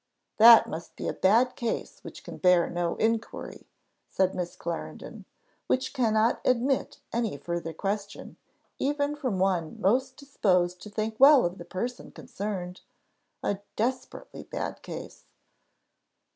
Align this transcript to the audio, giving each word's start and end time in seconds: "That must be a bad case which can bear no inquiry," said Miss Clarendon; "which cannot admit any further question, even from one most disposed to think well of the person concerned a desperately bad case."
"That 0.37 0.67
must 0.67 0.95
be 0.95 1.07
a 1.07 1.13
bad 1.13 1.55
case 1.55 2.03
which 2.03 2.23
can 2.23 2.37
bear 2.37 2.67
no 2.71 2.95
inquiry," 2.95 3.67
said 4.09 4.33
Miss 4.33 4.55
Clarendon; 4.55 5.25
"which 5.67 5.93
cannot 5.93 6.41
admit 6.43 6.97
any 7.13 7.37
further 7.37 7.71
question, 7.71 8.37
even 8.79 9.15
from 9.15 9.37
one 9.37 9.79
most 9.79 10.17
disposed 10.17 10.81
to 10.81 10.89
think 10.89 11.17
well 11.19 11.45
of 11.45 11.59
the 11.59 11.65
person 11.65 12.09
concerned 12.11 12.81
a 13.43 13.59
desperately 13.75 14.41
bad 14.41 14.81
case." 14.81 15.25